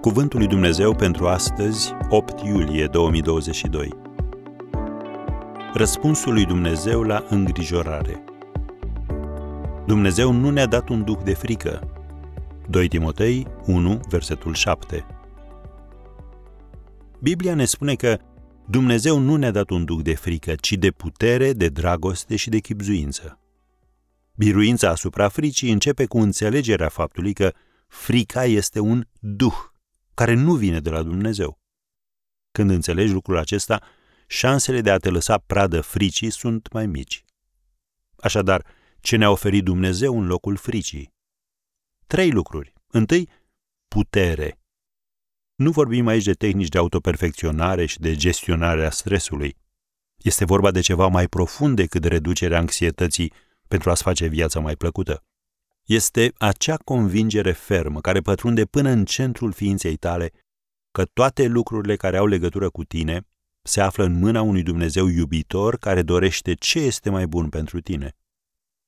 Cuvântul 0.00 0.38
lui 0.38 0.48
Dumnezeu 0.48 0.94
pentru 0.94 1.26
astăzi, 1.26 1.92
8 2.08 2.42
iulie 2.44 2.86
2022. 2.86 3.88
Răspunsul 5.74 6.32
lui 6.32 6.44
Dumnezeu 6.44 7.02
la 7.02 7.24
îngrijorare. 7.28 8.24
Dumnezeu 9.86 10.32
nu 10.32 10.50
ne-a 10.50 10.66
dat 10.66 10.88
un 10.88 11.04
duh 11.04 11.18
de 11.24 11.34
frică. 11.34 11.92
2 12.68 12.88
Timotei 12.88 13.46
1, 13.66 14.00
versetul 14.08 14.54
7. 14.54 15.06
Biblia 17.18 17.54
ne 17.54 17.64
spune 17.64 17.94
că 17.94 18.18
Dumnezeu 18.66 19.18
nu 19.18 19.36
ne-a 19.36 19.50
dat 19.50 19.70
un 19.70 19.84
duh 19.84 20.02
de 20.02 20.14
frică, 20.14 20.54
ci 20.54 20.72
de 20.72 20.90
putere, 20.90 21.52
de 21.52 21.68
dragoste 21.68 22.36
și 22.36 22.48
de 22.48 22.58
chipzuință. 22.58 23.38
Biruința 24.34 24.88
asupra 24.88 25.28
fricii 25.28 25.72
începe 25.72 26.06
cu 26.06 26.18
înțelegerea 26.18 26.88
faptului 26.88 27.32
că 27.32 27.52
frica 27.86 28.44
este 28.44 28.80
un 28.80 29.06
duh 29.18 29.69
care 30.20 30.34
nu 30.34 30.54
vine 30.54 30.80
de 30.80 30.90
la 30.90 31.02
Dumnezeu. 31.02 31.58
Când 32.50 32.70
înțelegi 32.70 33.12
lucrul 33.12 33.36
acesta, 33.36 33.82
șansele 34.26 34.80
de 34.80 34.90
a 34.90 34.98
te 34.98 35.10
lăsa 35.10 35.38
pradă 35.38 35.80
fricii 35.80 36.30
sunt 36.30 36.72
mai 36.72 36.86
mici. 36.86 37.24
Așadar, 38.16 38.66
ce 39.00 39.16
ne-a 39.16 39.30
oferit 39.30 39.64
Dumnezeu 39.64 40.18
în 40.18 40.26
locul 40.26 40.56
fricii? 40.56 41.14
Trei 42.06 42.30
lucruri. 42.30 42.72
Întâi, 42.86 43.28
putere. 43.88 44.58
Nu 45.54 45.70
vorbim 45.70 46.06
aici 46.06 46.24
de 46.24 46.32
tehnici 46.32 46.68
de 46.68 46.78
autoperfecționare 46.78 47.86
și 47.86 48.00
de 48.00 48.16
gestionare 48.16 48.86
a 48.86 48.90
stresului. 48.90 49.56
Este 50.16 50.44
vorba 50.44 50.70
de 50.70 50.80
ceva 50.80 51.06
mai 51.06 51.28
profund 51.28 51.76
decât 51.76 52.04
reducerea 52.04 52.58
anxietății 52.58 53.32
pentru 53.68 53.90
a-ți 53.90 54.02
face 54.02 54.26
viața 54.26 54.60
mai 54.60 54.76
plăcută 54.76 55.24
este 55.90 56.32
acea 56.38 56.76
convingere 56.76 57.52
fermă 57.52 58.00
care 58.00 58.20
pătrunde 58.20 58.64
până 58.64 58.90
în 58.90 59.04
centrul 59.04 59.52
ființei 59.52 59.96
tale 59.96 60.30
că 60.90 61.04
toate 61.04 61.46
lucrurile 61.46 61.96
care 61.96 62.16
au 62.16 62.26
legătură 62.26 62.70
cu 62.70 62.84
tine 62.84 63.26
se 63.62 63.80
află 63.80 64.04
în 64.04 64.18
mâna 64.18 64.42
unui 64.42 64.62
Dumnezeu 64.62 65.06
iubitor 65.06 65.76
care 65.78 66.02
dorește 66.02 66.54
ce 66.54 66.78
este 66.78 67.10
mai 67.10 67.26
bun 67.26 67.48
pentru 67.48 67.80
tine. 67.80 68.16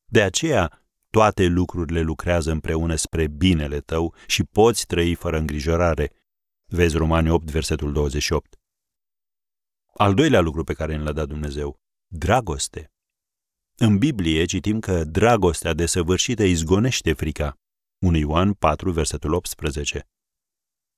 De 0.04 0.22
aceea, 0.22 0.86
toate 1.10 1.46
lucrurile 1.46 2.00
lucrează 2.00 2.50
împreună 2.50 2.94
spre 2.94 3.26
binele 3.26 3.80
tău 3.80 4.14
și 4.26 4.44
poți 4.44 4.86
trăi 4.86 5.14
fără 5.14 5.38
îngrijorare. 5.38 6.12
Vezi 6.64 6.96
Romani 6.96 7.30
8, 7.30 7.50
versetul 7.50 7.92
28. 7.92 8.60
Al 9.94 10.14
doilea 10.14 10.40
lucru 10.40 10.64
pe 10.64 10.72
care 10.72 10.96
ne 10.96 11.02
l-a 11.02 11.12
dat 11.12 11.28
Dumnezeu, 11.28 11.80
dragoste. 12.06 12.91
În 13.76 13.98
Biblie 13.98 14.44
citim 14.44 14.80
că 14.80 15.04
dragostea 15.04 15.72
desăvârșită 15.72 16.42
izgonește 16.42 17.12
frica. 17.12 17.58
1 17.98 18.16
Ioan 18.16 18.52
4, 18.52 18.90
versetul 18.90 19.32
18. 19.32 20.08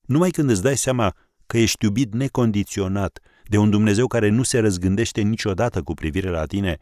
Numai 0.01 0.29
când 0.29 0.49
îți 0.49 0.61
dai 0.61 0.77
seama 0.77 1.15
că 1.45 1.57
ești 1.57 1.85
iubit 1.85 2.13
necondiționat 2.13 3.19
de 3.43 3.57
un 3.57 3.69
Dumnezeu 3.69 4.07
care 4.07 4.29
nu 4.29 4.43
se 4.43 4.59
răzgândește 4.59 5.21
niciodată 5.21 5.83
cu 5.83 5.93
privire 5.93 6.29
la 6.29 6.45
tine, 6.45 6.77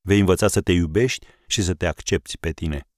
vei 0.00 0.18
învăța 0.18 0.48
să 0.48 0.60
te 0.60 0.72
iubești 0.72 1.26
și 1.46 1.62
să 1.62 1.74
te 1.74 1.86
accepti 1.86 2.38
pe 2.38 2.52
tine, 2.52 2.88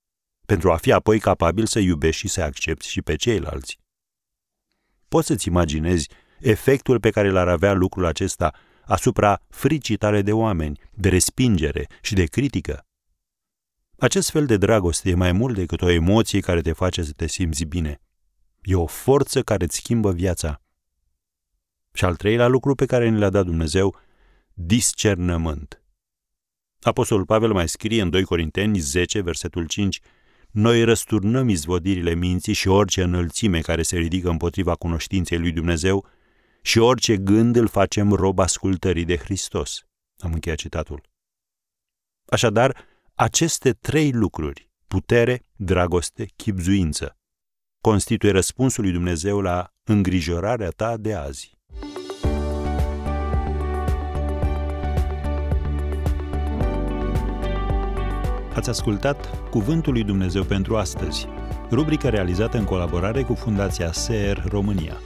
pentru 0.46 0.72
a 0.72 0.76
fi 0.76 0.92
apoi 0.92 1.18
capabil 1.18 1.66
să 1.66 1.78
iubești 1.78 2.20
și 2.20 2.28
să 2.28 2.42
accepti 2.42 2.88
și 2.88 3.02
pe 3.02 3.16
ceilalți. 3.16 3.78
Poți 5.08 5.26
să-ți 5.26 5.48
imaginezi 5.48 6.08
efectul 6.40 7.00
pe 7.00 7.10
care 7.10 7.30
l-ar 7.30 7.48
avea 7.48 7.72
lucrul 7.72 8.04
acesta 8.04 8.54
asupra 8.88 9.40
fricii 9.48 9.96
tale 9.96 10.22
de 10.22 10.32
oameni, 10.32 10.80
de 10.94 11.08
respingere 11.08 11.86
și 12.02 12.14
de 12.14 12.24
critică. 12.24 12.86
Acest 13.98 14.30
fel 14.30 14.46
de 14.46 14.56
dragoste 14.56 15.10
e 15.10 15.14
mai 15.14 15.32
mult 15.32 15.54
decât 15.54 15.82
o 15.82 15.90
emoție 15.90 16.40
care 16.40 16.60
te 16.60 16.72
face 16.72 17.02
să 17.02 17.12
te 17.12 17.26
simți 17.26 17.64
bine. 17.64 18.00
E 18.62 18.74
o 18.74 18.86
forță 18.86 19.42
care 19.42 19.64
îți 19.64 19.76
schimbă 19.76 20.12
viața. 20.12 20.62
Și 21.92 22.04
al 22.04 22.16
treilea 22.16 22.46
lucru 22.46 22.74
pe 22.74 22.86
care 22.86 23.08
ne 23.08 23.18
l-a 23.18 23.30
dat 23.30 23.44
Dumnezeu, 23.44 23.96
discernământ. 24.52 25.82
Apostolul 26.80 27.24
Pavel 27.24 27.52
mai 27.52 27.68
scrie 27.68 28.02
în 28.02 28.10
2 28.10 28.24
Corinteni 28.24 28.78
10, 28.78 29.20
versetul 29.20 29.66
5, 29.66 30.00
Noi 30.50 30.84
răsturnăm 30.84 31.48
izvodirile 31.48 32.14
minții 32.14 32.52
și 32.52 32.68
orice 32.68 33.02
înălțime 33.02 33.60
care 33.60 33.82
se 33.82 33.96
ridică 33.96 34.28
împotriva 34.28 34.74
cunoștinței 34.74 35.38
lui 35.38 35.52
Dumnezeu 35.52 36.06
și 36.62 36.78
orice 36.78 37.16
gând 37.16 37.56
îl 37.56 37.68
facem 37.68 38.12
rob 38.12 38.38
ascultării 38.38 39.04
de 39.04 39.16
Hristos. 39.16 39.82
Am 40.18 40.32
încheiat 40.32 40.58
citatul. 40.58 41.02
Așadar, 42.26 42.84
aceste 43.14 43.72
trei 43.72 44.12
lucruri, 44.12 44.70
putere, 44.88 45.42
dragoste, 45.56 46.26
chipzuință, 46.36 47.16
constituie 47.80 48.32
răspunsul 48.32 48.84
lui 48.84 48.92
Dumnezeu 48.92 49.40
la 49.40 49.72
îngrijorarea 49.82 50.70
ta 50.70 50.96
de 50.96 51.14
azi. 51.14 51.56
Ați 58.54 58.68
ascultat 58.68 59.48
Cuvântul 59.50 59.92
lui 59.92 60.04
Dumnezeu 60.04 60.44
pentru 60.44 60.76
astăzi, 60.76 61.26
rubrica 61.70 62.08
realizată 62.08 62.58
în 62.58 62.64
colaborare 62.64 63.22
cu 63.22 63.34
Fundația 63.34 63.92
SER 63.92 64.44
România. 64.48 64.96